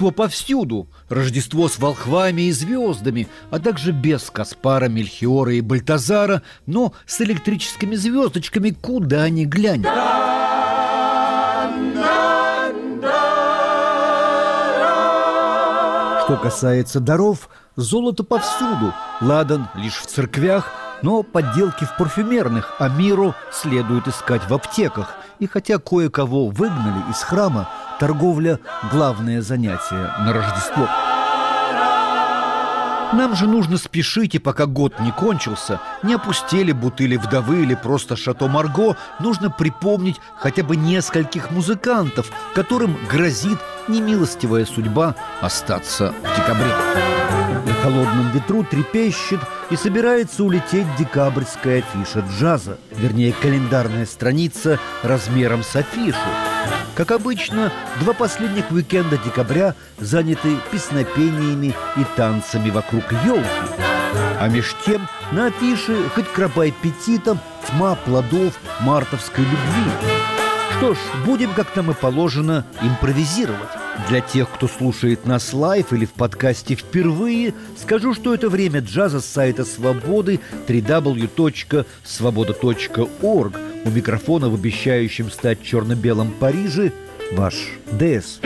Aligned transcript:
Рождество 0.00 0.10
повсюду. 0.12 0.88
Рождество 1.10 1.68
с 1.68 1.78
волхвами 1.78 2.42
и 2.48 2.52
звездами, 2.52 3.28
а 3.50 3.58
также 3.58 3.92
без 3.92 4.30
Каспара, 4.30 4.88
Мельхиора 4.88 5.52
и 5.52 5.60
Бальтазара, 5.60 6.40
но 6.64 6.94
с 7.04 7.20
электрическими 7.20 7.96
звездочками 7.96 8.70
куда 8.70 9.28
ни 9.28 9.44
глянь. 9.44 9.82
Что 16.24 16.36
касается 16.42 17.00
даров, 17.00 17.50
золото 17.76 18.24
повсюду, 18.24 18.94
ладан 19.20 19.68
лишь 19.74 19.98
в 19.98 20.06
церквях, 20.06 20.89
но 21.02 21.22
подделки 21.22 21.84
в 21.84 21.96
парфюмерных, 21.96 22.74
а 22.78 22.88
миру 22.88 23.34
следует 23.52 24.08
искать 24.08 24.48
в 24.48 24.54
аптеках. 24.54 25.14
И 25.38 25.46
хотя 25.46 25.78
кое-кого 25.78 26.48
выгнали 26.48 27.10
из 27.10 27.22
храма, 27.22 27.68
торговля– 27.98 28.58
главное 28.92 29.40
занятие 29.42 30.12
на 30.20 30.32
Рождество. 30.32 30.88
Нам 33.12 33.34
же 33.34 33.48
нужно 33.48 33.76
спешить, 33.76 34.36
и 34.36 34.38
пока 34.38 34.66
год 34.66 35.00
не 35.00 35.10
кончился, 35.10 35.80
не 36.04 36.14
опустили 36.14 36.70
бутыли 36.70 37.16
вдовы 37.16 37.62
или 37.62 37.74
просто 37.74 38.14
шато 38.14 38.46
Марго, 38.46 38.96
нужно 39.18 39.50
припомнить 39.50 40.20
хотя 40.36 40.62
бы 40.62 40.76
нескольких 40.76 41.50
музыкантов, 41.50 42.30
которым 42.54 42.96
грозит 43.10 43.58
немилостивая 43.88 44.64
судьба 44.64 45.16
остаться 45.40 46.14
в 46.22 46.36
декабре. 46.36 46.72
Холодном 47.82 48.30
ветру 48.32 48.62
трепещет 48.62 49.40
и 49.70 49.76
собирается 49.76 50.44
улететь 50.44 50.86
декабрьская 50.98 51.78
афиша 51.78 52.20
джаза, 52.20 52.78
вернее, 52.90 53.32
календарная 53.32 54.04
страница 54.04 54.78
размером 55.02 55.62
с 55.62 55.74
афишу. 55.76 56.18
Как 56.94 57.10
обычно, 57.10 57.72
два 58.00 58.12
последних 58.12 58.70
уикенда 58.70 59.16
декабря 59.16 59.74
заняты 59.98 60.58
песнопениями 60.70 61.74
и 61.96 62.04
танцами 62.16 62.68
вокруг 62.68 63.10
елки. 63.24 63.48
А 64.38 64.48
меж 64.48 64.76
тем 64.84 65.08
на 65.32 65.46
афише 65.46 65.96
хоть 66.14 66.28
крапай 66.28 66.68
петитом 66.68 67.40
тьма 67.66 67.94
плодов 67.94 68.54
мартовской 68.80 69.44
любви. 69.44 69.90
Что 70.76 70.94
ж, 70.94 70.98
будем, 71.24 71.54
как 71.54 71.74
нам 71.76 71.90
и 71.90 71.94
положено, 71.94 72.66
импровизировать. 72.82 73.79
Для 74.08 74.20
тех, 74.20 74.48
кто 74.50 74.68
слушает 74.68 75.26
нас 75.26 75.52
live 75.52 75.92
или 75.92 76.04
в 76.04 76.12
подкасте 76.12 76.74
впервые, 76.74 77.54
скажу, 77.76 78.14
что 78.14 78.34
это 78.34 78.48
время 78.48 78.80
джаза 78.80 79.20
с 79.20 79.26
сайта 79.26 79.64
Свободы 79.64 80.40
www.svoboda.org. 80.66 83.58
У 83.84 83.90
микрофона 83.90 84.48
в 84.48 84.54
обещающем 84.54 85.30
стать 85.30 85.62
черно-белом 85.62 86.32
Париже 86.32 86.92
ваш 87.32 87.54
ДС. 87.92 88.40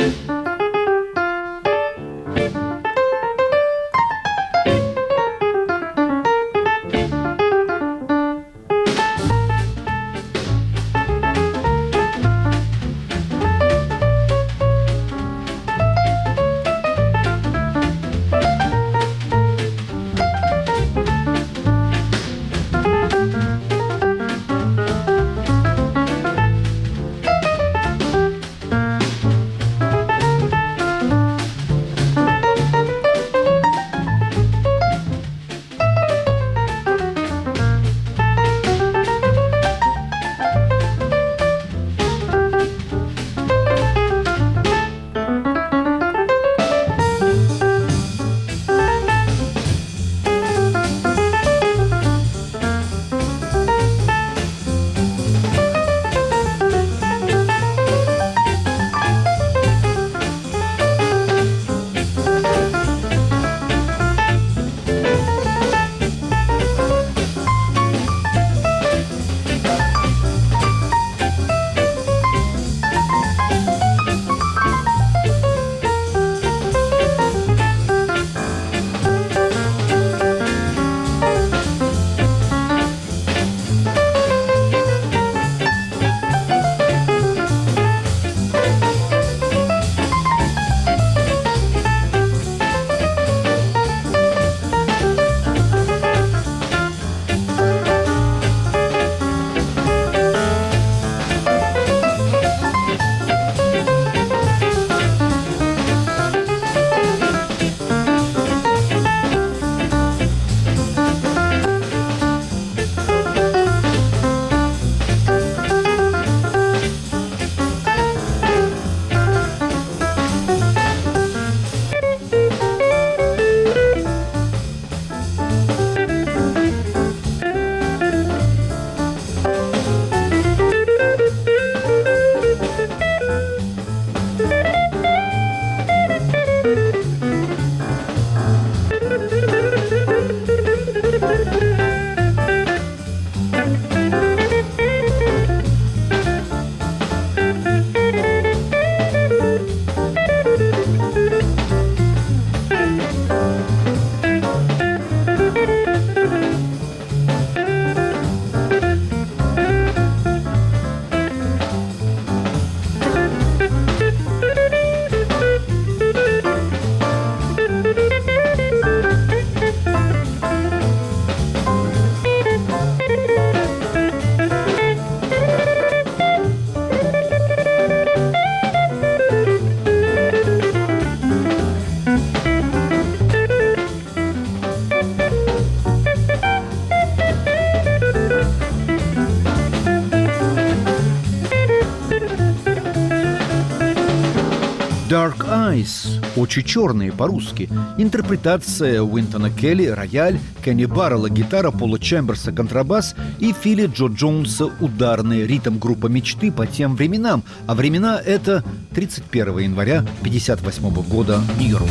Очи 196.45 196.63
черные 196.63 197.11
по-русски, 197.11 197.71
интерпретация 197.97 199.03
Уинтона 199.03 199.51
Келли, 199.51 199.87
рояль, 199.87 200.39
Кенни 200.63 200.85
Баррелла 200.85 201.31
гитара, 201.31 201.71
Пола 201.71 201.99
Чемберса 201.99 202.53
контрабас 202.53 203.15
и 203.39 203.53
Фили 203.53 203.87
Джо 203.87 204.09
Джонса 204.09 204.67
ударный 204.81 205.47
ритм 205.47 205.79
группа 205.79 206.09
«Мечты» 206.09 206.53
по 206.53 206.67
тем 206.67 206.97
временам. 206.97 207.43
А 207.67 207.75
времена— 207.75 208.21
это 208.25 208.63
31 208.95 209.59
января 209.59 210.01
1958 210.21 211.03
года 211.09 211.41
Нью-Йорк. 211.59 211.89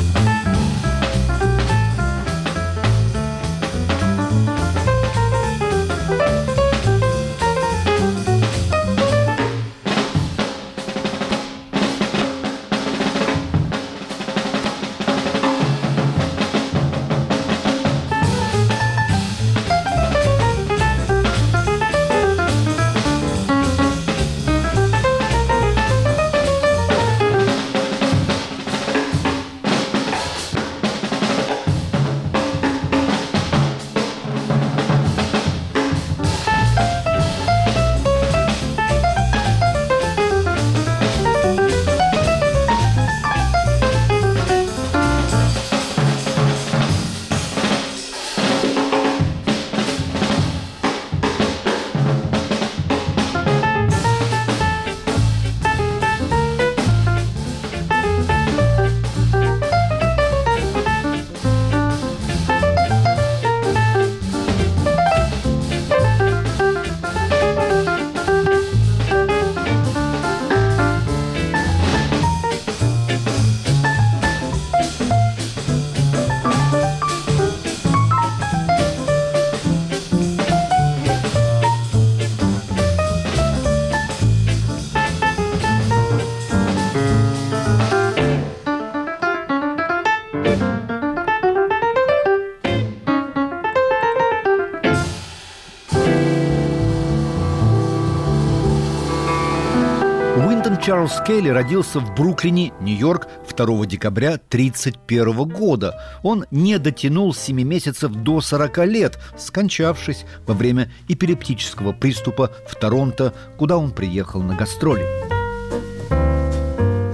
Чарльз 100.84 101.22
Келли 101.26 101.48
родился 101.48 102.02
в 102.02 102.14
Бруклине, 102.14 102.74
Нью-Йорк, 102.82 103.30
2 103.56 103.86
декабря 103.86 104.34
1931 104.34 105.48
года. 105.48 105.98
Он 106.24 106.46
не 106.52 106.78
дотянул 106.78 107.34
7 107.34 107.62
месяцев 107.64 108.12
до 108.12 108.42
40 108.42 108.80
лет, 108.88 109.18
скончавшись 109.38 110.26
во 110.46 110.54
время 110.54 110.92
эпилептического 111.08 111.94
приступа 111.94 112.52
в 112.68 112.76
Торонто, 112.76 113.34
куда 113.58 113.78
он 113.78 113.92
приехал 113.92 114.42
на 114.42 114.56
гастроли. 114.56 115.33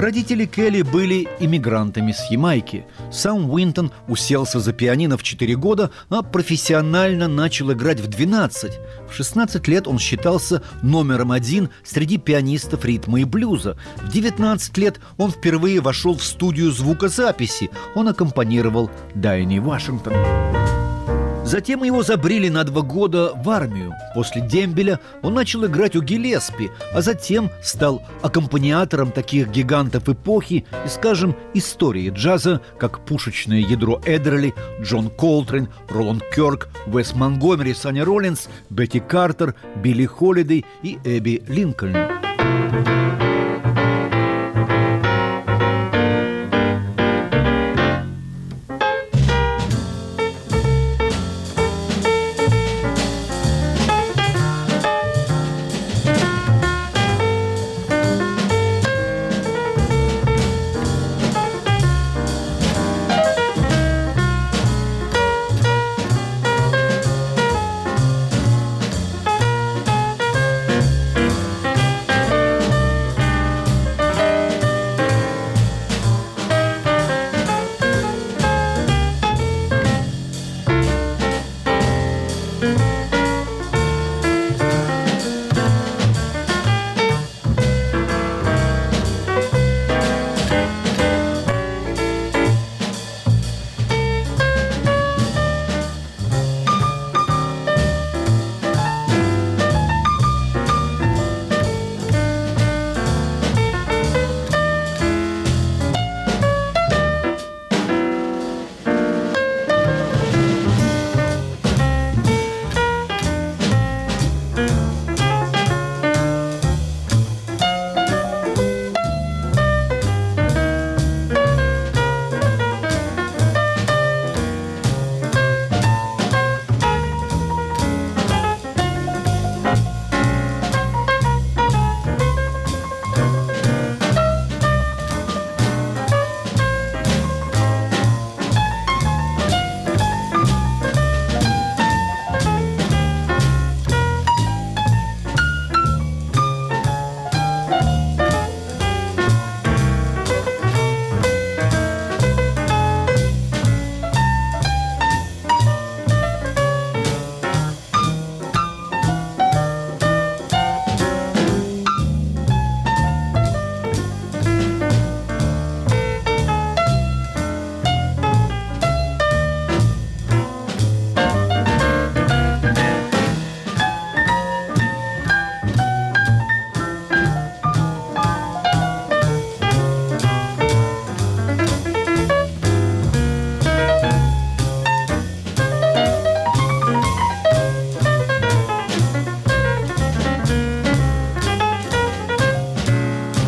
Родители 0.10 0.46
Келли 0.46 0.82
были 0.82 1.28
иммигрантами 1.40 2.14
с 2.14 2.32
Ямайки. 2.32 2.84
Сам 3.12 3.48
Уинтон 3.48 3.92
уселся 4.08 4.60
за 4.60 4.74
пианино 4.74 5.20
в 5.20 5.22
4 5.22 5.56
года, 5.56 5.92
а 6.10 6.24
профессионально 6.24 7.28
начал 7.28 7.72
играть 7.74 8.00
в 8.00 8.08
12. 8.08 8.80
В 9.08 9.14
16 9.14 9.68
лет 9.68 9.88
он 9.88 10.00
считался 10.00 10.64
номером 10.82 11.32
один 11.32 11.70
среди 11.84 12.18
пианистов 12.18 12.86
ритма 12.86 13.22
и 13.22 13.24
блюза. 13.24 13.78
В 13.98 14.12
19 14.12 14.78
лет 14.80 15.00
он 15.18 15.30
впервые 15.30 15.80
вошел 15.80 16.18
в 16.18 16.24
студию 16.24 16.72
звукозаписи. 16.72 17.70
Он 17.94 18.08
аккомпанировал 18.08 18.90
Дайни 19.14 19.60
Вашингтон. 19.60 20.16
Затем 21.50 21.84
его 21.84 22.04
забрили 22.04 22.48
на 22.48 22.64
два 22.64 22.84
года 22.84 23.32
в 23.34 23.50
армию. 23.50 23.96
После 24.14 24.40
дембеля 24.40 25.00
он 25.24 25.34
начал 25.34 25.66
играть 25.66 25.96
у 25.96 26.04
Гелеспи, 26.04 26.70
а 26.94 27.02
затем 27.02 27.50
стал 27.64 28.04
аккомпаниатором 28.22 29.12
таких 29.12 29.50
гигантов 29.50 30.08
эпохи 30.08 30.68
и, 30.86 30.88
скажем, 30.88 31.36
истории 31.56 32.12
джаза, 32.12 32.62
как 32.78 33.04
пушечное 33.04 33.62
ядро 33.62 34.00
Эдерли, 34.06 34.54
Джон 34.80 35.10
Колтрин, 35.10 35.70
Роланд 35.90 36.24
Кёрк, 36.36 36.70
Уэс 36.86 37.16
Монгомери, 37.16 37.74
Саня 37.74 38.06
Роллинс, 38.06 38.48
Бетти 38.70 39.00
Картер, 39.00 39.56
Билли 39.76 40.06
Холидей 40.06 40.68
и 40.84 41.00
Эбби 41.04 41.42
Линкольн. 41.48 41.98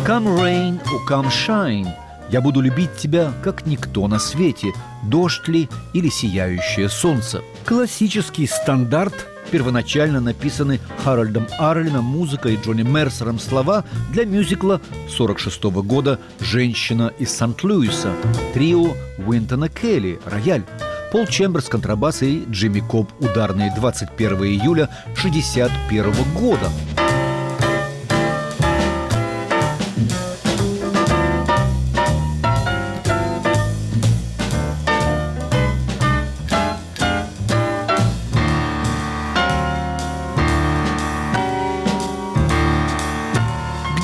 Come 0.04 0.36
rain 0.36 0.80
or 0.92 1.06
come 1.08 1.28
shine. 1.30 1.88
Я 2.28 2.40
буду 2.40 2.60
любить 2.60 2.96
тебя, 2.96 3.32
как 3.44 3.66
никто 3.66 4.08
на 4.08 4.18
свете. 4.18 4.72
Дождь 5.04 5.46
ли 5.46 5.68
или 5.92 6.08
сияющее 6.08 6.88
солнце? 6.88 7.40
Классический 7.64 8.48
стандарт. 8.48 9.14
Первоначально 9.52 10.20
написаны 10.20 10.80
Харальдом 11.04 11.46
Арлином, 11.56 12.04
музыкой 12.04 12.54
и 12.54 12.56
Джонни 12.56 12.82
Мерсером 12.82 13.38
слова 13.38 13.84
для 14.10 14.24
мюзикла 14.24 14.80
46 15.08 15.62
года 15.84 16.18
«Женщина 16.40 17.12
из 17.20 17.30
Сант-Луиса», 17.30 18.10
трио 18.54 18.94
Уинтона 19.24 19.68
Келли, 19.68 20.18
рояль, 20.24 20.64
Пол 21.12 21.26
Чемберс, 21.26 21.68
контрабас 21.68 22.22
и 22.22 22.44
Джимми 22.50 22.80
Коб, 22.80 23.08
ударные 23.20 23.72
21 23.76 24.44
июля 24.44 24.88
61 25.14 26.12
года. 26.34 26.70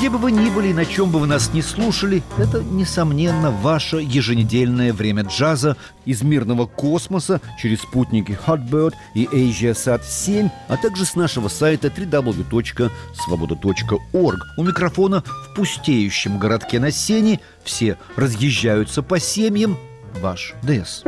Где 0.09 0.17
бы 0.17 0.23
вы 0.23 0.31
ни 0.31 0.49
были 0.49 0.69
и 0.69 0.73
на 0.73 0.87
чем 0.87 1.11
бы 1.11 1.19
вы 1.19 1.27
нас 1.27 1.53
не 1.53 1.61
слушали, 1.61 2.23
это, 2.39 2.63
несомненно, 2.63 3.51
ваше 3.51 3.97
еженедельное 3.97 4.91
время 4.91 5.21
джаза 5.21 5.77
из 6.03 6.23
мирного 6.23 6.65
космоса 6.65 7.39
через 7.61 7.81
спутники 7.81 8.35
Hotbird 8.47 8.95
и 9.13 9.25
AsiaSat 9.25 10.01
7, 10.03 10.49
а 10.67 10.77
также 10.77 11.05
с 11.05 11.13
нашего 11.13 11.47
сайта 11.47 11.89
www.svoboda.org. 11.89 14.39
У 14.57 14.63
микрофона 14.63 15.21
в 15.21 15.53
пустеющем 15.53 16.39
городке 16.39 16.79
на 16.79 16.89
Сене 16.89 17.39
все 17.63 17.95
разъезжаются 18.15 19.03
по 19.03 19.19
семьям. 19.19 19.77
Ваш 20.21 20.55
ДС. 20.63 21.03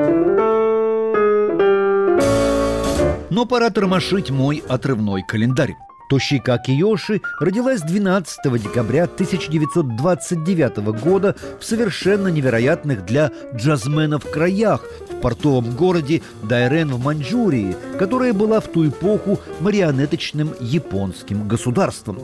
Но 3.31 3.47
пора 3.47 3.71
тормошить 3.71 4.29
мой 4.29 4.61
отрывной 4.69 5.23
календарь. 5.23 5.75
Тошика 6.11 6.57
Киоши 6.57 7.21
родилась 7.39 7.79
12 7.79 8.61
декабря 8.61 9.05
1929 9.05 10.77
года 11.01 11.37
в 11.57 11.63
совершенно 11.63 12.27
невероятных 12.27 13.05
для 13.05 13.31
джазменов 13.55 14.29
краях 14.29 14.83
в 15.09 15.21
портовом 15.21 15.73
городе 15.73 16.21
Дайрен 16.43 16.89
в 16.89 17.01
Маньчжурии, 17.01 17.77
которая 17.97 18.33
была 18.33 18.59
в 18.59 18.67
ту 18.67 18.89
эпоху 18.89 19.39
марионеточным 19.61 20.53
японским 20.59 21.47
государством. 21.47 22.19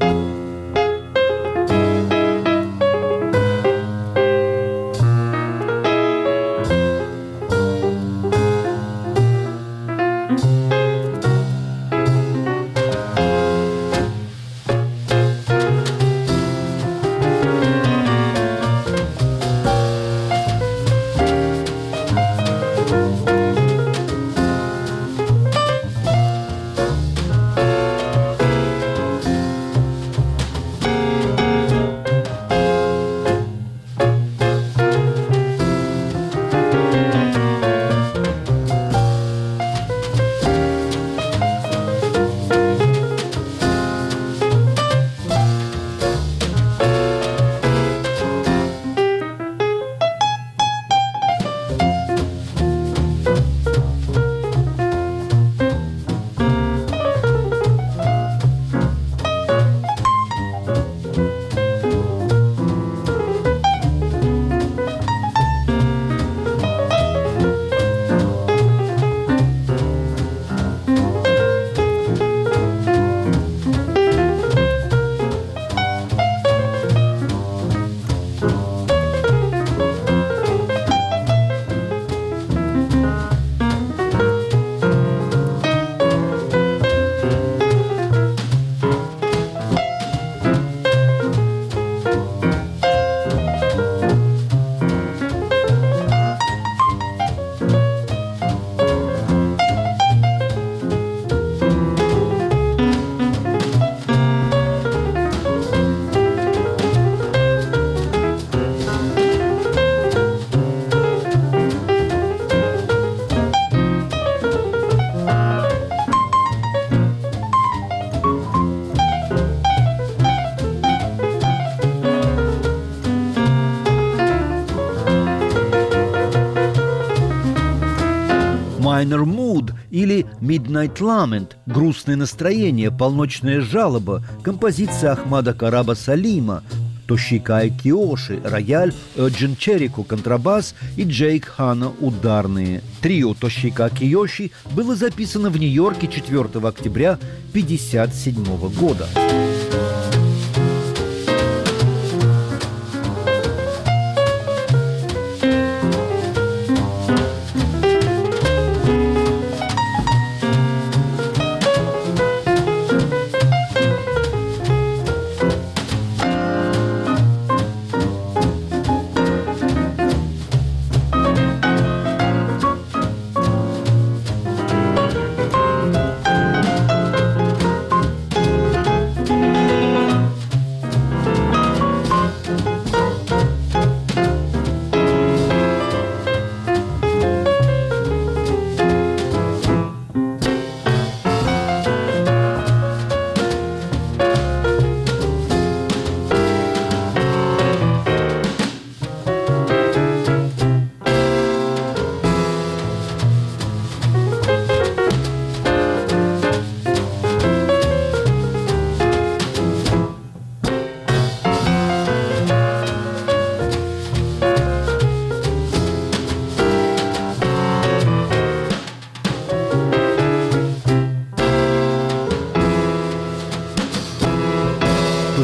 Или 129.98 130.27
Midnight 130.42 131.00
Lament– 131.00 131.54
грустное 131.66 132.16
настроение, 132.16 132.92
полночная 132.92 133.62
жалоба, 133.62 134.24
композиция 134.44 135.13
Ахмада 135.13 135.56
Караба 135.56 135.96
Салима, 135.96 136.62
Тошикай 137.08 137.72
Киоши, 137.72 138.39
рояль, 138.44 138.94
Эджин 139.16 139.56
Черику, 139.56 140.04
контрабас 140.04 140.75
и 140.98 141.04
Джейк 141.04 141.48
Хана 141.48 141.92
ударные. 142.00 142.84
Трио 143.01 143.34
Тошика 143.34 143.89
Киоши 143.89 144.51
было 144.72 144.96
записано 144.96 145.50
в 145.50 145.58
Нью-Йорке 145.58 146.08
4 146.08 146.44
октября 146.68 147.13
1957 147.54 148.44
года. 148.80 149.08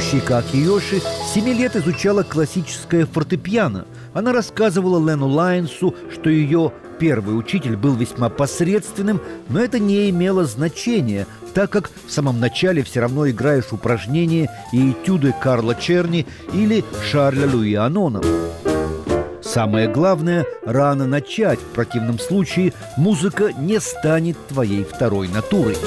Тушика 0.03 0.39
Акиёши 0.39 0.99
с 0.99 1.33
7 1.33 1.47
лет 1.53 1.75
изучала 1.75 2.23
классическое 2.23 3.05
фортепиано. 3.05 3.85
Она 4.13 4.33
рассказывала 4.33 4.99
Лену 4.99 5.27
Лайнсу, 5.27 5.95
что 6.11 6.29
ее 6.29 6.73
первый 6.99 7.37
учитель 7.37 7.77
был 7.77 7.95
весьма 7.95 8.29
посредственным, 8.29 9.21
но 9.49 9.61
это 9.61 9.79
не 9.79 10.09
имело 10.09 10.43
значения, 10.43 11.25
так 11.53 11.69
как 11.69 11.89
в 12.05 12.11
самом 12.11 12.39
начале 12.39 12.83
все 12.83 12.99
равно 12.99 13.29
играешь 13.29 13.71
упражнения 13.71 14.51
и 14.73 14.91
этюды 14.91 15.33
Карла 15.41 15.73
Черни 15.73 16.27
или 16.53 16.83
Шарля 17.09 17.47
Луи 17.47 17.75
Анона. 17.75 18.21
Самое 19.41 19.87
главное– 19.87 20.45
рано 20.65 21.07
начать, 21.07 21.59
в 21.59 21.73
противном 21.73 22.19
случае 22.19 22.73
музыка 22.97 23.53
не 23.53 23.79
станет 23.79 24.37
твоей 24.47 24.83
второй 24.83 25.29
натурой. 25.29 25.77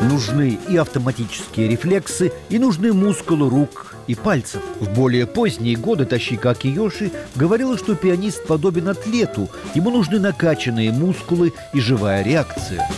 Нужны 0.00 0.58
и 0.68 0.76
автоматические 0.76 1.68
рефлексы, 1.68 2.32
и 2.48 2.58
нужны 2.58 2.92
мускулы 2.92 3.50
рук 3.50 3.96
и 4.06 4.14
пальцев. 4.14 4.62
В 4.78 4.88
более 4.94 5.26
поздние 5.26 5.76
годы 5.76 6.04
Тащика 6.04 6.50
Акиёши 6.50 7.10
говорила, 7.34 7.76
что 7.76 7.96
пианист 7.96 8.46
подобен 8.46 8.88
атлету, 8.88 9.48
ему 9.74 9.90
нужны 9.90 10.20
накачанные 10.20 10.92
мускулы 10.92 11.52
и 11.74 11.80
живая 11.80 12.22
реакция. 12.22 12.88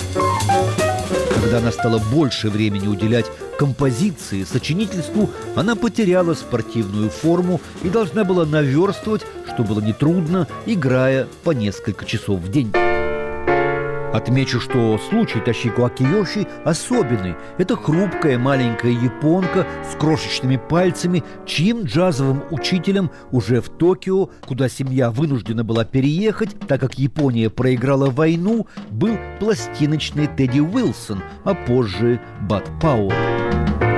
Когда 1.34 1.60
настало 1.60 1.98
больше 2.12 2.50
времени 2.50 2.86
уделять 2.86 3.26
композиции, 3.58 4.44
сочинительству, 4.44 5.30
она 5.56 5.76
потеряла 5.76 6.34
спортивную 6.34 7.08
форму 7.08 7.62
и 7.82 7.88
должна 7.88 8.24
была 8.24 8.44
наверстывать, 8.44 9.22
что 9.52 9.64
было 9.64 9.80
нетрудно, 9.80 10.46
играя 10.66 11.26
по 11.44 11.52
несколько 11.52 12.04
часов 12.04 12.40
в 12.40 12.50
день. 12.50 12.72
Отмечу, 14.12 14.60
что 14.60 14.98
случай 14.98 15.40
Тащико 15.40 15.86
Акиёши 15.86 16.46
особенный. 16.64 17.36
Это 17.58 17.76
хрупкая 17.76 18.38
маленькая 18.38 18.92
японка 18.92 19.66
с 19.88 19.94
крошечными 19.96 20.56
пальцами, 20.56 21.22
чьим 21.46 21.84
джазовым 21.84 22.42
учителем 22.50 23.10
уже 23.30 23.60
в 23.60 23.68
Токио, 23.68 24.30
куда 24.46 24.68
семья 24.68 25.10
вынуждена 25.10 25.62
была 25.62 25.84
переехать, 25.84 26.58
так 26.66 26.80
как 26.80 26.98
Япония 26.98 27.50
проиграла 27.50 28.10
войну, 28.10 28.66
был 28.90 29.16
пластиночный 29.38 30.26
Тедди 30.26 30.60
Уилсон, 30.60 31.22
а 31.44 31.54
позже 31.54 32.20
Бат 32.42 32.68
Пауэлл. 32.80 33.89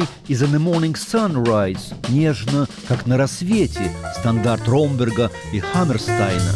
Is 0.00 0.42
in 0.42 0.52
the 0.52 0.58
morning 0.58 0.94
sunrise, 0.94 1.94
нежно, 2.08 2.66
как 2.88 3.06
на 3.06 3.16
рассвете, 3.18 3.92
стандарт 4.18 4.66
Ромберга 4.66 5.30
и 5.52 5.60
Хаммерстайна. 5.60 6.52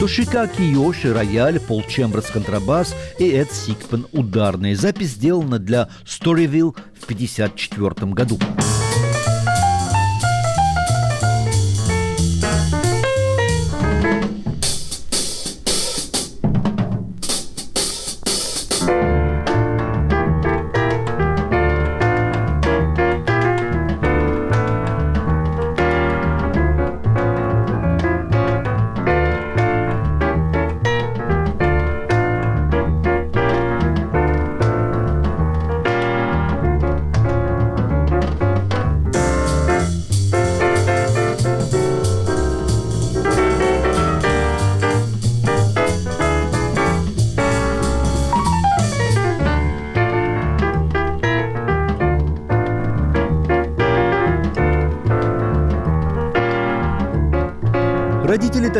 Тушика 0.00 0.46
Киоши, 0.46 1.12
рояль, 1.12 1.60
Пол 1.60 1.82
Чемберс, 1.82 2.26
контрабас 2.26 2.94
и 3.18 3.28
Эд 3.28 3.52
Сикпен, 3.52 4.06
ударная. 4.12 4.76
Запись 4.76 5.10
сделана 5.10 5.58
для 5.58 5.88
Storyville 6.04 6.74
в 6.98 7.04
1954 7.04 8.12
году. 8.12 8.38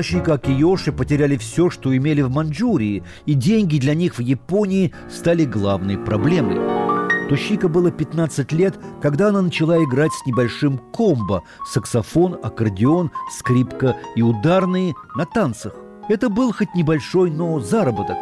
Родители 0.08 0.20
Ташика 0.20 0.38
Киоши 0.38 0.92
потеряли 0.92 1.36
все, 1.36 1.70
что 1.70 1.94
имели 1.94 2.22
в 2.22 2.30
Манчжурии, 2.30 3.02
и 3.26 3.34
деньги 3.34 3.78
для 3.78 3.94
них 3.94 4.16
в 4.16 4.20
Японии 4.20 4.92
стали 5.10 5.44
главной 5.44 5.98
проблемой. 5.98 6.58
Тошика 7.28 7.68
было 7.68 7.90
15 7.90 8.52
лет, 8.52 8.78
когда 9.02 9.28
она 9.28 9.42
начала 9.42 9.76
играть 9.82 10.12
с 10.12 10.26
небольшим 10.26 10.78
комбо– 10.92 11.42
саксофон, 11.66 12.38
аккордеон, 12.42 13.10
скрипка 13.38 13.96
и 14.16 14.22
ударные– 14.22 14.94
на 15.16 15.26
танцах. 15.26 15.74
Это 16.08 16.30
был 16.30 16.52
хоть 16.52 16.74
небольшой, 16.74 17.30
но 17.30 17.60
заработок. 17.60 18.16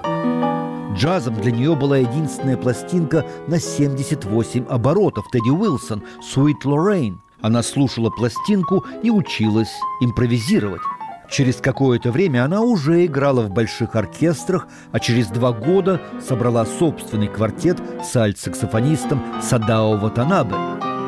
Джазом 0.94 1.34
для 1.34 1.52
нее 1.52 1.76
была 1.76 1.98
единственная 1.98 2.56
пластинка 2.56 3.24
на 3.46 3.60
78 3.60 4.66
оборотов 4.66 5.28
Тедди 5.30 5.50
Уилсон 5.50 6.02
«Sweet 6.20 6.62
Lorraine». 6.64 7.18
Она 7.42 7.62
слушала 7.62 8.10
пластинку 8.10 8.84
и 9.04 9.10
училась 9.10 9.72
импровизировать. 10.00 10.80
Через 11.28 11.56
какое-то 11.56 12.12
время 12.12 12.44
она 12.44 12.60
уже 12.60 13.04
играла 13.04 13.42
в 13.42 13.50
больших 13.50 13.96
оркестрах, 13.96 14.68
а 14.92 15.00
через 15.00 15.26
два 15.28 15.52
года 15.52 16.00
собрала 16.20 16.64
собственный 16.64 17.28
квартет 17.28 17.78
с 18.02 18.14
альт-саксофонистом 18.16 19.20
Садао 19.42 19.96
Ватанабе. 19.96 20.54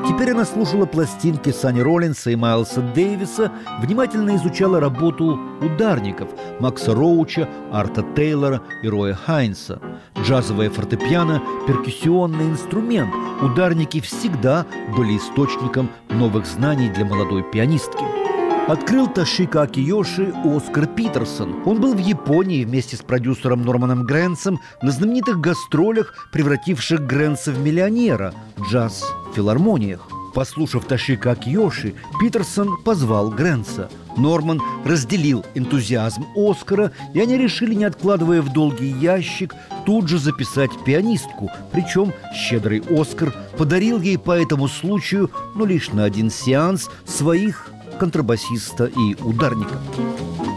Теперь 0.08 0.30
она 0.30 0.44
слушала 0.46 0.86
пластинки 0.86 1.50
Сани 1.50 1.80
Роллинса 1.80 2.30
и 2.30 2.36
Майлса 2.36 2.80
Дэвиса, 2.80 3.52
внимательно 3.80 4.36
изучала 4.36 4.80
работу 4.80 5.38
ударников 5.60 6.30
Макса 6.60 6.94
Роуча, 6.94 7.48
Арта 7.70 8.02
Тейлора 8.16 8.62
и 8.82 8.88
Роя 8.88 9.14
Хайнса. 9.14 9.80
Джазовое 10.22 10.70
фортепиано– 10.70 11.42
перкуссионный 11.66 12.48
инструмент. 12.48 13.12
Ударники 13.42 14.00
всегда 14.00 14.66
были 14.96 15.18
источником 15.18 15.90
новых 16.08 16.46
знаний 16.46 16.88
для 16.88 17.04
молодой 17.04 17.42
пианистки. 17.42 18.27
Открыл 18.68 19.08
Ташика 19.08 19.62
Акиёши 19.62 20.30
Оскар 20.44 20.86
Питерсон. 20.86 21.62
Он 21.64 21.80
был 21.80 21.94
в 21.94 21.98
Японии 21.98 22.66
вместе 22.66 22.96
с 22.96 23.00
продюсером 23.00 23.62
Норманом 23.62 24.04
Грэнсом 24.04 24.60
на 24.82 24.90
знаменитых 24.90 25.40
гастролях, 25.40 26.28
превративших 26.32 27.00
Грэнса 27.00 27.50
в 27.50 27.60
миллионера– 27.60 28.34
джаз 28.70 29.10
в 29.30 29.34
филармониях. 29.34 30.06
Послушав 30.34 30.84
Ташика 30.84 31.30
Акиёши, 31.30 31.94
Питерсон 32.20 32.76
позвал 32.84 33.30
Грэнса. 33.30 33.88
Норман 34.18 34.60
разделил 34.84 35.46
энтузиазм 35.54 36.26
Оскара, 36.36 36.92
и 37.14 37.20
они 37.20 37.38
решили, 37.38 37.72
не 37.72 37.84
откладывая 37.84 38.42
в 38.42 38.52
долгий 38.52 38.90
ящик, 38.90 39.54
тут 39.86 40.08
же 40.08 40.18
записать 40.18 40.72
пианистку. 40.84 41.48
Причем 41.72 42.12
щедрый 42.34 42.82
Оскар 42.90 43.34
подарил 43.56 43.98
ей 44.02 44.18
по 44.18 44.32
этому 44.32 44.68
случаю, 44.68 45.30
но 45.54 45.64
лишь 45.64 45.90
на 45.90 46.04
один 46.04 46.30
сеанс, 46.30 46.90
своих 47.06 47.70
контрабасиста 47.98 48.86
и 48.86 49.14
ударника. 49.22 49.78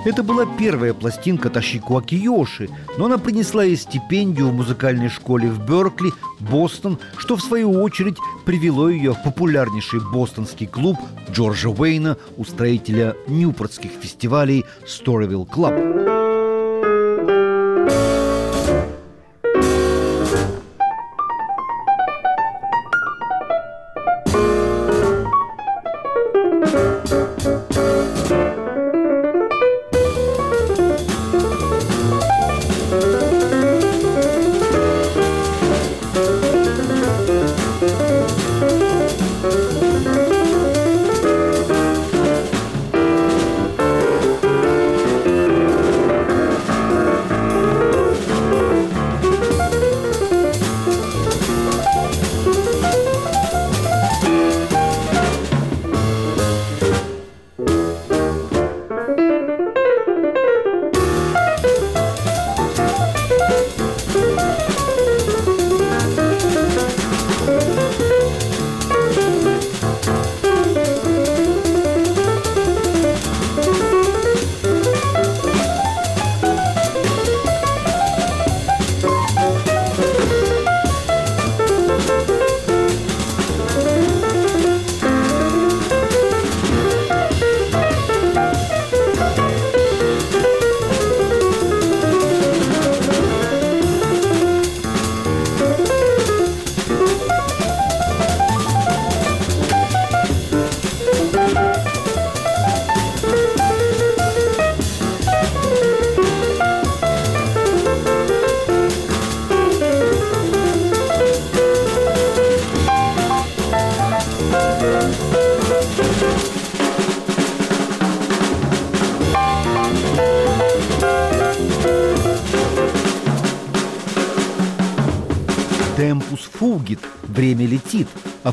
Это 0.04 0.23
была 0.23 0.47
первая 0.58 0.93
пластинка 0.95 1.49
Ташико 1.49 1.99
Акиёши, 1.99 2.69
но 2.97 3.06
она 3.06 3.19
принесла 3.19 3.63
ей 3.63 3.77
стипендию 3.77 4.47
в 4.47 4.54
музыкальной 4.54 5.10
школе 5.10 5.49
в 5.49 5.63
Беркли, 5.65 6.12
Бостон, 6.39 6.97
что 7.17 7.36
в 7.36 7.41
свою 7.41 7.71
очередь 7.84 8.17
привело 8.45 8.89
ее 8.89 9.13
в 9.13 9.21
популярнейший 9.23 9.99
бостонский 10.12 10.65
клуб 10.65 10.97
Джорджа 11.30 11.69
Уэйна, 11.69 12.17
устроителя 12.38 13.15
ньюпортских 13.27 13.91
фестивалей 13.91 14.65
Storyville 14.88 15.47
Club. 15.47 16.31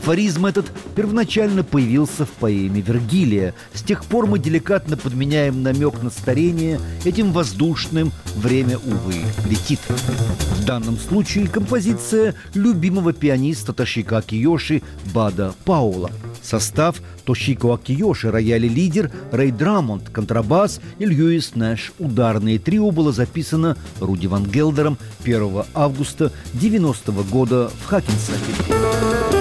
Афоризм 0.08 0.46
этот 0.46 0.72
первоначально 0.96 1.62
появился 1.62 2.24
в 2.24 2.30
поэме 2.30 2.80
Вергилия. 2.80 3.52
С 3.74 3.82
тех 3.82 4.06
пор 4.06 4.26
мы 4.26 4.38
деликатно 4.38 4.96
подменяем 4.96 5.62
намек 5.62 6.02
на 6.02 6.08
старение 6.08 6.80
этим 7.04 7.30
воздушным 7.30 8.10
«Время, 8.34 8.78
увы, 8.78 9.16
летит». 9.46 9.80
В 10.56 10.64
данном 10.64 10.96
случае 10.96 11.46
композиция 11.46 12.34
любимого 12.54 13.12
пианиста 13.12 13.74
Ташика 13.74 14.22
Киоши 14.22 14.80
Бада 15.12 15.54
Паула– 15.66 16.10
Состав 16.42 17.02
Тошико 17.26 17.74
Акиёши, 17.74 18.30
рояли 18.30 18.66
лидер, 18.66 19.10
Рэй 19.30 19.50
Драмонт, 19.50 20.08
контрабас 20.08 20.80
и 20.98 21.04
Льюис 21.04 21.54
Нэш. 21.54 21.92
Ударное 21.98 22.58
трио 22.58 22.90
было 22.90 23.12
записано 23.12 23.76
Руди 24.00 24.26
Ван 24.26 24.46
Гелдером 24.46 24.96
1 25.22 25.64
августа 25.74 26.32
90 26.54 27.12
-го 27.12 27.28
года 27.28 27.70
в 27.82 27.86
Хакенсаке. 27.86 29.37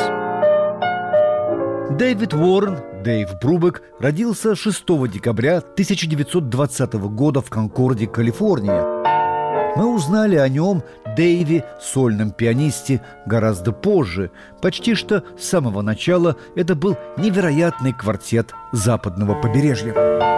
Дэвид 1.97 2.35
Уоррен, 2.35 2.81
Дэйв 3.03 3.31
Брубек, 3.41 3.81
родился 3.99 4.55
6 4.55 4.85
декабря 5.11 5.61
1920 5.61 6.93
года 6.93 7.41
в 7.41 7.49
Конкорде, 7.49 8.07
Калифорния. 8.07 9.12
Мы 9.75 9.87
узнали 9.87 10.37
о 10.37 10.49
нем, 10.49 10.83
Дэйви, 11.17 11.65
сольном 11.81 12.31
пианисте, 12.31 13.01
гораздо 13.27 13.73
позже. 13.73 14.31
Почти 14.61 14.95
что 14.95 15.25
с 15.39 15.45
самого 15.45 15.83
начала 15.83 16.37
это 16.57 16.75
был 16.75 16.97
невероятный 17.17 17.93
квартет 17.93 18.53
западного 18.73 19.41
побережья. 19.41 20.32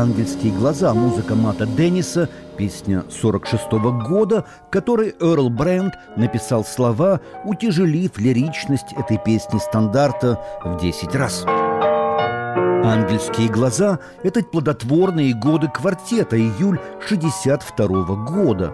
«Ангельские 0.00 0.54
глаза» 0.54 0.94
музыка 0.94 1.34
Мата 1.34 1.66
Денниса, 1.66 2.26
песня 2.56 3.04
46 3.10 3.70
-го 3.72 4.08
года, 4.08 4.46
которой 4.70 5.14
Эрл 5.20 5.50
Брэнд 5.50 5.92
написал 6.16 6.64
слова, 6.64 7.20
утяжелив 7.44 8.16
лиричность 8.18 8.94
этой 8.96 9.18
песни 9.18 9.58
стандарта 9.58 10.40
в 10.64 10.80
10 10.80 11.14
раз. 11.14 11.44
«Ангельские 12.82 13.50
глаза»— 13.50 13.98
это 14.22 14.42
плодотворные 14.42 15.34
годы 15.34 15.68
квартета, 15.68 16.38
июль 16.38 16.80
62 17.06 18.02
-го 18.02 18.16
года. 18.24 18.72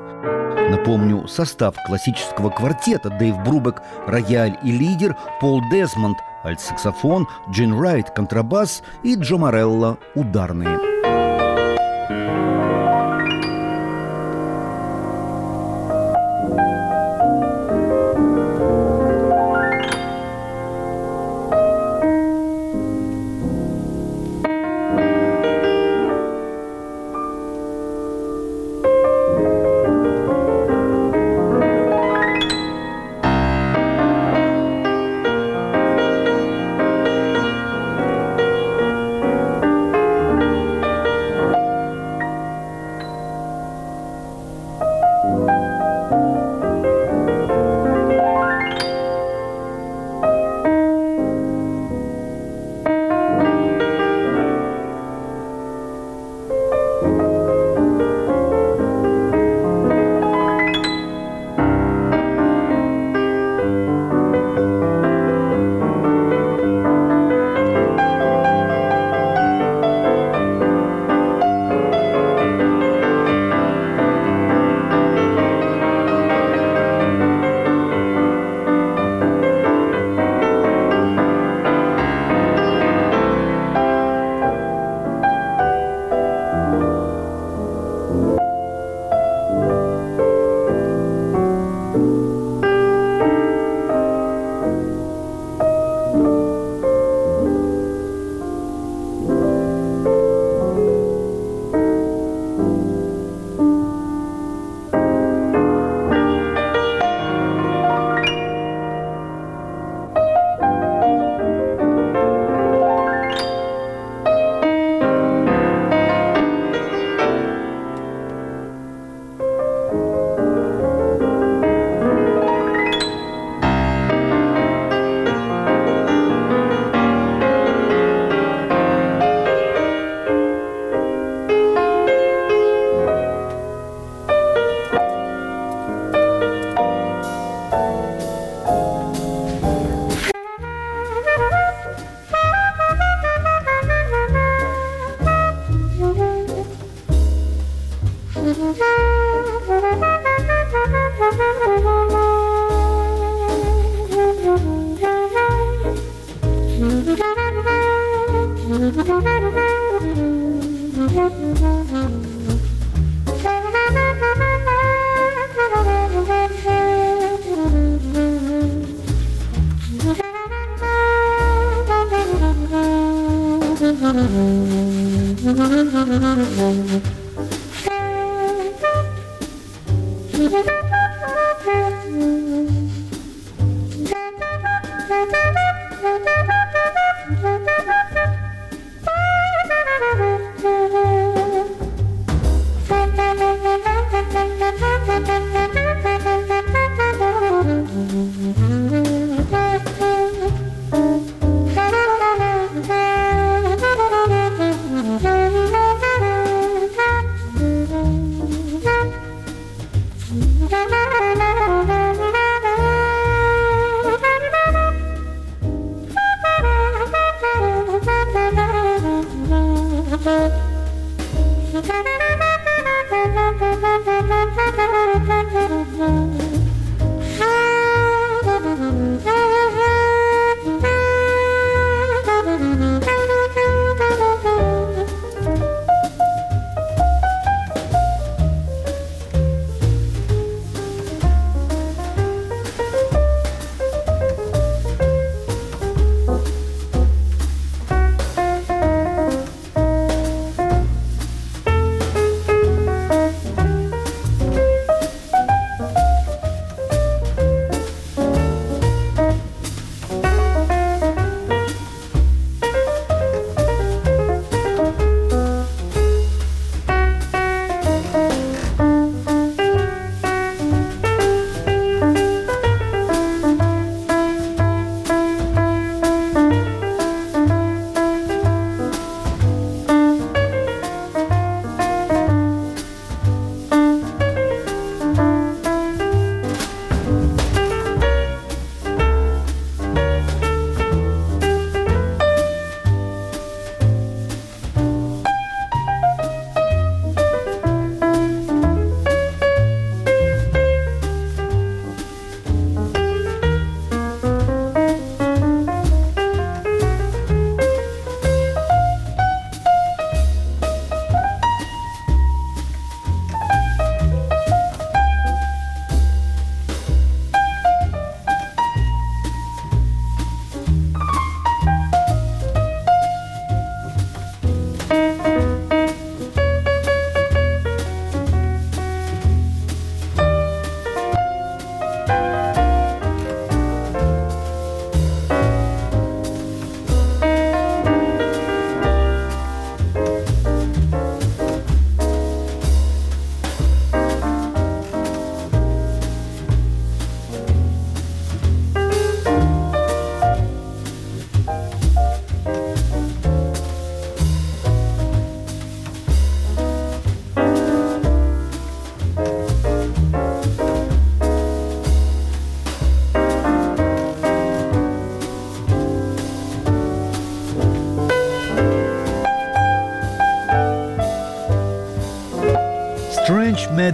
Напомню, 0.71 1.27
состав 1.27 1.75
классического 1.89 2.51
квартета 2.51 3.11
Дэйв 3.11 3.37
Брубек, 3.39 3.83
рояль 4.07 4.57
и 4.63 4.71
лидер, 4.71 5.17
Пол 5.41 5.61
Десмонд, 5.73 6.19
альт-саксофон, 6.45 7.27
Джин 7.51 7.77
Райт, 7.81 8.11
контрабас 8.11 8.85
и 9.03 9.17
Джо 9.17 9.39
Морелло, 9.39 9.99
ударные. 10.15 10.96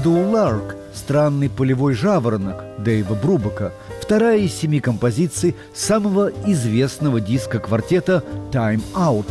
Meadow 0.03 0.33
Lark 0.33 0.75
«Странный 0.93 1.49
полевой 1.49 1.95
жаворонок» 1.95 2.65
Дэйва 2.79 3.15
Брубака, 3.15 3.73
вторая 4.01 4.39
из 4.39 4.53
семи 4.53 4.81
композиций 4.81 5.55
самого 5.75 6.33
известного 6.45 7.21
диска 7.21 7.61
квартета 7.61 8.25
«Time 8.51 8.83
Out». 8.95 9.27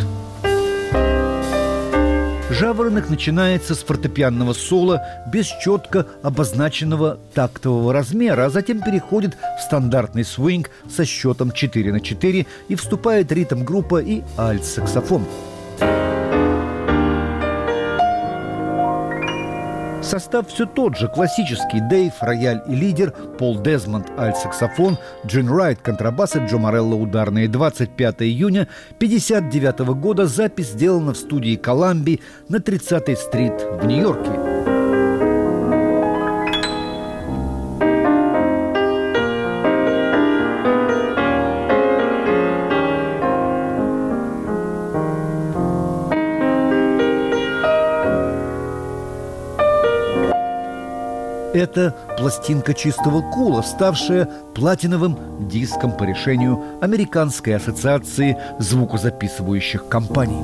Жаворонок 2.51 3.09
начинается 3.09 3.75
с 3.75 3.79
фортепианного 3.79 4.53
соло 4.53 5.01
без 5.27 5.47
четко 5.47 6.07
обозначенного 6.23 7.17
тактового 7.33 7.91
размера, 7.91 8.45
а 8.45 8.49
затем 8.49 8.81
переходит 8.81 9.35
в 9.59 9.63
стандартный 9.63 10.23
свинг 10.23 10.69
со 10.89 11.03
счетом 11.03 11.51
4 11.51 11.91
на 11.91 11.99
4 11.99 12.45
и 12.69 12.75
вступает 12.75 13.29
ритм-группа 13.33 14.01
и 14.01 14.21
альт-саксофон. 14.37 15.25
Состав 20.01 20.47
все 20.47 20.65
тот 20.65 20.97
же, 20.97 21.07
классический. 21.07 21.79
Дэйв, 21.79 22.13
рояль 22.21 22.61
и 22.67 22.75
лидер, 22.75 23.11
Пол 23.37 23.61
Дезмонд, 23.61 24.09
альт-саксофон, 24.17 24.97
Джин 25.25 25.49
Райт, 25.49 25.79
контрабас 25.81 26.35
и 26.35 26.39
Джо 26.39 26.57
Морелло 26.57 26.95
ударные. 26.95 27.47
25 27.47 28.23
июня 28.23 28.67
1959 28.97 29.79
года 29.99 30.25
запись 30.25 30.71
сделана 30.71 31.13
в 31.13 31.17
студии 31.17 31.55
Коламби 31.55 32.19
на 32.49 32.57
30-й 32.57 33.15
стрит 33.15 33.53
в 33.81 33.85
Нью-Йорке. 33.85 34.60
Это 51.53 51.95
пластинка 52.17 52.73
чистого 52.73 53.21
кула, 53.31 53.61
ставшая 53.61 54.27
платиновым 54.55 55.47
диском 55.47 55.95
по 55.95 56.03
решению 56.03 56.59
Американской 56.81 57.55
ассоциации 57.55 58.37
звукозаписывающих 58.59 59.87
компаний. 59.87 60.41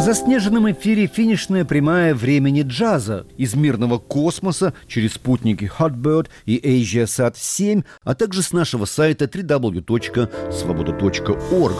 В 0.00 0.02
заснеженном 0.02 0.70
эфире 0.70 1.08
финишная 1.08 1.64
прямая 1.64 2.14
времени 2.14 2.62
джаза 2.62 3.26
из 3.36 3.54
мирного 3.54 3.98
космоса 3.98 4.72
через 4.86 5.14
спутники 5.14 5.68
Hotbird 5.78 6.28
и 6.46 6.58
AsiaSat 6.58 7.34
7, 7.36 7.82
а 8.04 8.14
также 8.14 8.42
с 8.42 8.52
нашего 8.52 8.84
сайта 8.86 9.24
www.svoboda.org. 9.24 11.74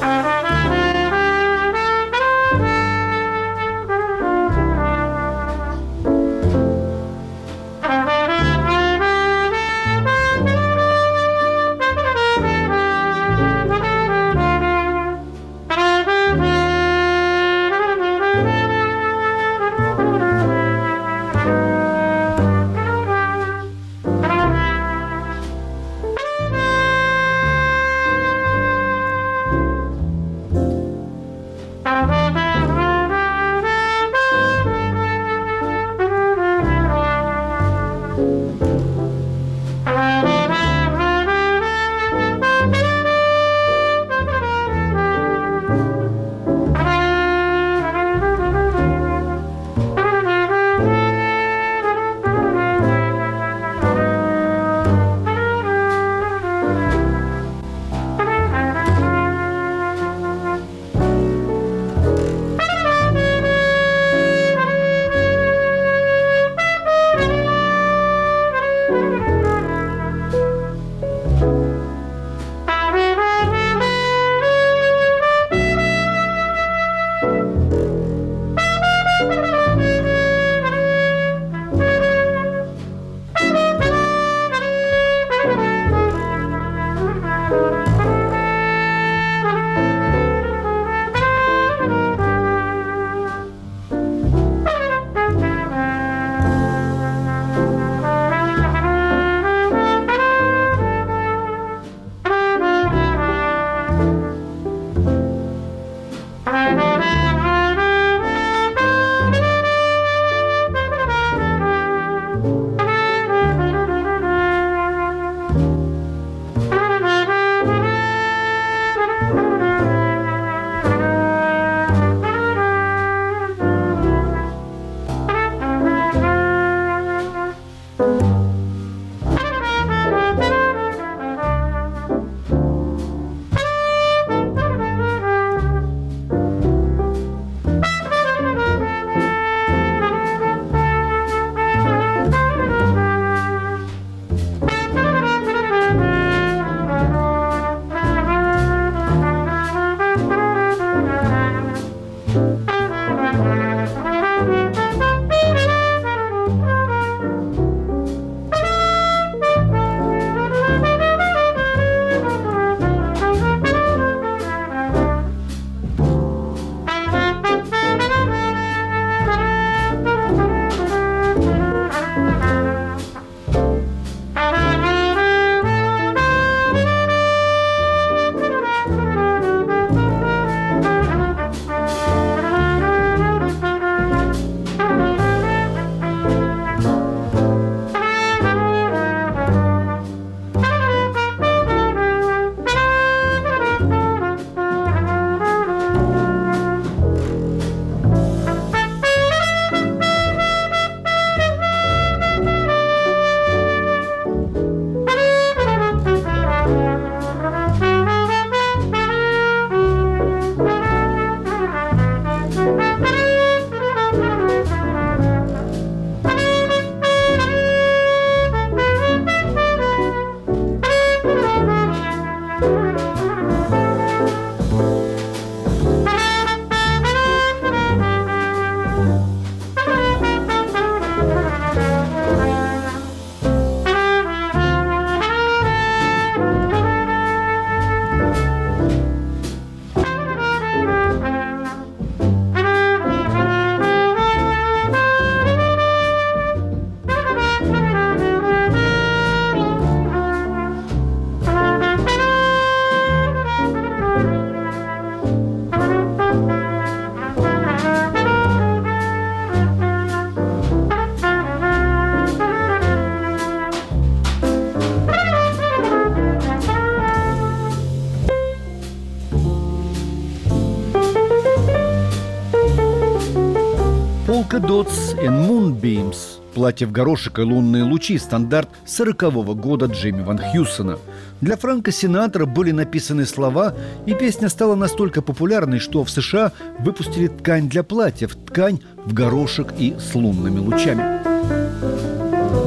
«Платье 276.71 276.87
в 276.87 276.93
горошек 276.93 277.41
и 277.41 277.43
лунные 277.43 277.83
лучи»– 277.83 278.17
стандарт 278.21 278.69
40-го 278.87 279.57
года 279.57 279.87
Джейми 279.87 280.23
Ван 280.23 280.39
Хьюсона. 280.39 281.01
Для 281.41 281.57
Франка 281.57 281.91
Синатора 281.91 282.47
были 282.47 282.71
написаны 282.71 283.27
слова, 283.27 283.75
и 284.07 284.15
песня 284.15 284.49
стала 284.49 284.77
настолько 284.77 285.21
популярной, 285.21 285.81
что 285.81 286.05
в 286.05 286.11
США 286.11 286.53
выпустили 286.79 287.27
ткань 287.27 287.69
для 287.69 287.83
платьев, 287.83 288.37
ткань 288.47 288.79
в 289.05 289.13
горошек 289.13 289.75
и 289.77 289.97
с 289.99 290.15
лунными 290.15 290.61
лучами. 290.61 291.21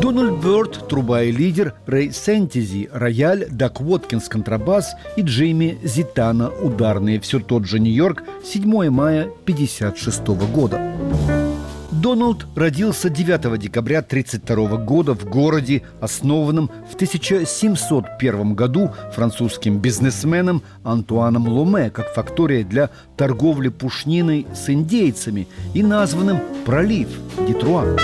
Дональд 0.02 0.44
Бёрд, 0.44 0.90
труба 0.90 1.22
и 1.22 1.32
лидер, 1.32 1.74
Рэй 1.86 2.12
Сентизи, 2.12 2.90
рояль, 2.92 3.48
Дак 3.50 3.80
Уоткинс, 3.80 4.28
контрабас 4.28 4.96
и 5.16 5.22
Джейми 5.22 5.78
Зитана, 5.82 6.50
ударные. 6.50 7.22
Все 7.22 7.40
тот 7.40 7.66
же 7.66 7.80
Нью-Йорк, 7.80 8.24
7 8.44 8.90
мая 8.90 9.30
1956 9.46 10.28
года. 10.54 10.94
Доналд 12.04 12.48
родился 12.58 13.10
9 13.10 13.58
декабря 13.58 14.00
1932 14.00 14.78
года 14.84 15.14
в 15.14 15.24
городе, 15.24 15.84
основанном 16.02 16.70
в 16.92 16.96
1701 16.96 18.56
году 18.56 18.92
французским 19.16 19.80
бизнесменом 19.80 20.64
Антуаном 20.84 21.48
Ломе 21.48 21.90
как 21.90 22.14
фактория 22.14 22.66
для 22.66 22.90
торговли 23.16 23.70
пушниной 23.70 24.46
с 24.54 24.70
индейцами 24.70 25.48
и 25.74 25.82
названным 25.82 26.42
«Пролив» 26.66 27.08
Детруа. 27.48 27.96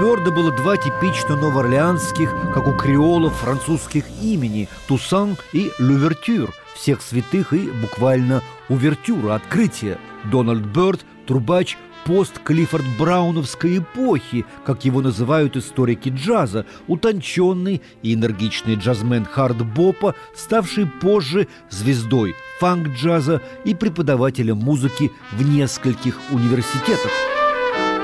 Бёрда 0.00 0.30
было 0.30 0.50
два 0.50 0.78
типично 0.78 1.36
новоорлеанских, 1.36 2.34
как 2.54 2.66
у 2.66 2.72
креолов, 2.72 3.36
французских 3.36 4.04
имени– 4.22 4.66
Тусан 4.88 5.36
и 5.52 5.70
Лювертюр, 5.78 6.54
всех 6.74 7.02
святых 7.02 7.52
и 7.52 7.70
буквально 7.70 8.42
увертюра, 8.70 9.34
открытие. 9.34 9.98
Дональд 10.24 10.64
Бёрд, 10.64 11.04
трубач 11.26 11.76
пост 12.06 12.38
Клиффорд 12.42 12.84
Брауновской 12.98 13.76
эпохи, 13.76 14.46
как 14.64 14.86
его 14.86 15.02
называют 15.02 15.58
историки 15.58 16.08
джаза, 16.08 16.64
утонченный 16.86 17.82
и 18.00 18.14
энергичный 18.14 18.76
джазмен 18.76 19.26
Хард 19.26 19.66
Бопа, 19.66 20.14
ставший 20.34 20.86
позже 20.86 21.46
звездой 21.68 22.34
фанк-джаза 22.58 23.42
и 23.66 23.74
преподавателем 23.74 24.56
музыки 24.56 25.12
в 25.32 25.42
нескольких 25.42 26.18
университетах. 26.30 27.29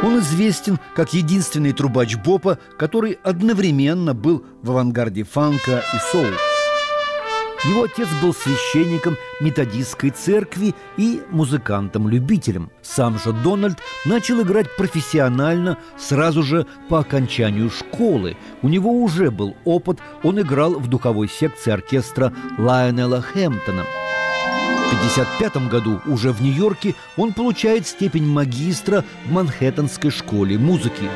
Он 0.02 0.18
известен 0.18 0.78
как 0.94 1.14
единственный 1.14 1.72
трубач 1.72 2.16
Бопа, 2.16 2.58
который 2.78 3.18
одновременно 3.22 4.14
был 4.14 4.44
в 4.62 4.70
авангарде 4.70 5.24
фанка 5.24 5.82
и 5.94 5.98
соул. 6.12 6.26
Его 7.64 7.84
отец 7.84 8.06
был 8.22 8.34
священником 8.34 9.16
методистской 9.40 10.10
церкви 10.10 10.74
и 10.96 11.22
музыкантом-любителем. 11.30 12.70
Сам 12.82 13.18
же 13.18 13.32
Дональд 13.32 13.78
начал 14.04 14.42
играть 14.42 14.76
профессионально 14.76 15.78
сразу 15.98 16.42
же 16.42 16.66
по 16.88 17.00
окончанию 17.00 17.70
школы. 17.70 18.36
У 18.62 18.68
него 18.68 18.92
уже 19.02 19.30
был 19.30 19.56
опыт, 19.64 19.98
он 20.22 20.40
играл 20.40 20.74
в 20.74 20.86
духовой 20.88 21.28
секции 21.28 21.72
оркестра 21.72 22.32
Лайонела 22.58 23.22
Хэмптона– 23.22 23.84
1955 24.86 25.68
году, 25.68 26.00
уже 26.06 26.32
в 26.32 26.42
Нью-Йорке, 26.42 26.94
он 27.16 27.32
получает 27.32 27.86
степень 27.86 28.26
магистра 28.26 29.04
в 29.24 29.32
Манхэттенской 29.32 30.10
школе 30.10 30.58
музыки. 30.58 31.08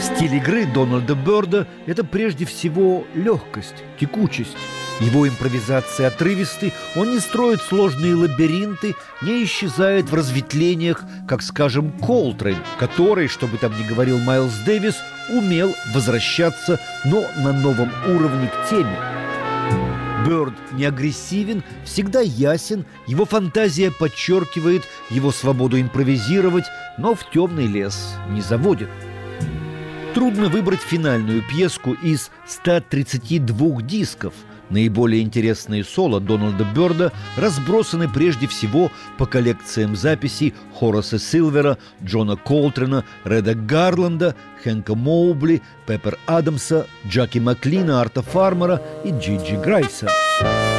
Стиль 0.00 0.36
игры 0.36 0.64
Дональда 0.64 1.14
Бёрда– 1.14 1.66
это 1.86 2.04
прежде 2.04 2.44
всего 2.44 3.04
легкость, 3.14 3.74
текучесть. 3.98 4.56
Его 5.00 5.28
импровизация 5.28 6.08
отрывисты, 6.08 6.72
он 6.96 7.10
не 7.10 7.20
строит 7.20 7.60
сложные 7.62 8.14
лабиринты, 8.14 8.94
не 9.22 9.44
исчезает 9.44 10.10
в 10.10 10.14
разветвлениях, 10.14 11.02
как, 11.26 11.42
скажем, 11.42 11.92
Колтрейн, 11.98 12.58
который, 12.78 13.28
что 13.28 13.46
бы 13.46 13.58
там 13.58 13.72
ни 13.78 13.86
говорил 13.86 14.18
Майлз 14.18 14.58
Дэвис, 14.66 14.96
умел 15.30 15.74
возвращаться, 15.94 16.80
но 17.04 17.24
на 17.38 17.52
новом 17.52 17.90
уровне 18.06 18.48
к 18.48 18.68
теме. 18.68 18.96
Бёрд 20.26 20.54
не 20.72 20.84
агрессивен, 20.84 21.62
всегда 21.84 22.20
ясен, 22.20 22.84
его 23.06 23.24
фантазия 23.24 23.90
подчеркивает 23.90 24.84
его 25.10 25.30
свободу 25.30 25.80
импровизировать, 25.80 26.64
но 26.98 27.14
в 27.14 27.30
темный 27.30 27.66
лес 27.66 28.14
не 28.30 28.40
заводит. 28.40 28.90
Трудно 30.14 30.48
выбрать 30.48 30.80
финальную 30.80 31.42
пьеску 31.42 31.92
из 31.92 32.30
132 32.46 33.82
дисков– 33.82 34.34
Наиболее 34.70 35.22
интересные 35.22 35.84
соло 35.84 36.20
Дональда 36.20 36.64
Бёрда 36.64 37.12
разбросаны 37.36 38.08
прежде 38.08 38.46
всего 38.46 38.90
по 39.16 39.26
коллекциям 39.26 39.96
записей 39.96 40.54
Хораса 40.78 41.18
Силвера, 41.18 41.78
Джона 42.02 42.36
Колтрена, 42.36 43.04
Реда 43.24 43.54
Гарланда, 43.54 44.34
Хэнка 44.62 44.94
Моубли, 44.94 45.62
Пеппер 45.86 46.18
Адамса, 46.26 46.86
Джаки 47.06 47.38
Маклина, 47.38 48.00
Арта 48.00 48.22
Фармера 48.22 48.82
и 49.04 49.10
Джиджи 49.10 49.56
Грайса. 49.56 50.08
Так 50.40 50.77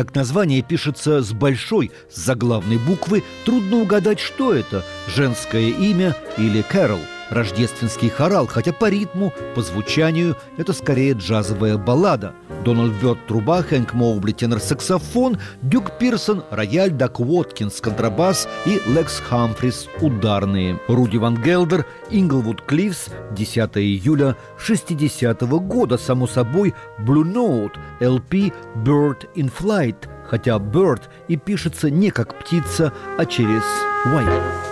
как 0.00 0.14
название 0.14 0.62
пишется 0.62 1.20
с 1.20 1.30
большой, 1.34 1.90
с 2.10 2.24
заглавной 2.24 2.78
буквы, 2.78 3.22
трудно 3.44 3.80
угадать, 3.82 4.18
что 4.18 4.54
это– 4.54 4.82
женское 5.14 5.68
имя 5.68 6.16
или 6.38 6.62
Кэрол– 6.62 7.00
рождественский 7.28 8.08
хорал, 8.08 8.46
хотя 8.46 8.72
по 8.72 8.88
ритму, 8.88 9.34
по 9.54 9.60
звучанию 9.60 10.38
это 10.56 10.72
скорее 10.72 11.12
джазовая 11.12 11.76
баллада. 11.76 12.34
Дональд 12.64 12.92
Бёрд– 13.00 13.18
труба, 13.28 13.62
Хэнк 13.62 13.94
Моубли– 13.94 14.32
тенор-саксофон, 14.38 15.38
Дюк 15.62 15.98
Пирсон– 15.98 16.44
рояль, 16.50 16.90
Дак 16.90 17.20
Уоткинс– 17.20 17.80
контрабас 17.82 18.48
и 18.66 18.80
Лекс 18.86 19.20
Хамфрис– 19.20 19.88
ударные. 20.00 20.78
Руди 20.88 21.16
Ван 21.16 21.36
Гелдер, 21.42 21.86
Инглвуд 22.10 22.62
Клиффс, 22.62 23.08
10 23.32 23.76
июля 23.78 24.36
60 24.58 25.42
-го 25.42 25.60
года, 25.60 25.96
само 25.96 26.26
собой, 26.26 26.74
Blue 26.98 27.24
Note, 27.24 27.72
LP 28.00 28.52
Bird 28.76 29.28
in 29.34 29.50
Flight, 29.50 30.08
хотя 30.28 30.56
Bird 30.56 31.02
и 31.28 31.36
пишется 31.36 31.90
не 31.90 32.10
как 32.10 32.38
птица, 32.38 32.92
а 33.18 33.24
через 33.24 33.64
Y. 34.04 34.70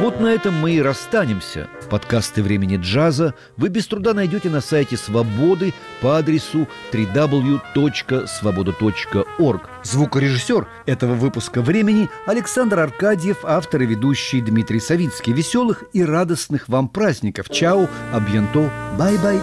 Вот 0.00 0.20
на 0.20 0.28
этом 0.28 0.54
мы 0.54 0.72
и 0.72 0.82
расстанемся. 0.82 1.68
Подкасты 1.88 2.42
«Времени 2.42 2.76
джаза» 2.76 3.34
вы 3.56 3.68
без 3.68 3.86
труда 3.86 4.12
найдете 4.14 4.50
на 4.50 4.60
сайте 4.60 4.96
«Свободы» 4.96 5.72
по 6.00 6.18
адресу 6.18 6.66
www.svoboda.org. 6.92 9.62
Звукорежиссер 9.82 10.68
этого 10.86 11.14
выпуска 11.14 11.60
«Времени» 11.62 12.08
Александр 12.26 12.78
Аркадьев, 12.80 13.38
автор 13.44 13.82
и 13.82 13.86
ведущий 13.86 14.42
Дмитрий 14.42 14.80
Савицкий. 14.80 15.32
Веселых 15.32 15.84
и 15.92 16.04
радостных 16.04 16.68
вам 16.68 16.88
праздников. 16.88 17.48
Чао, 17.48 17.88
абьянто, 18.12 18.68
бай-бай. 18.98 19.40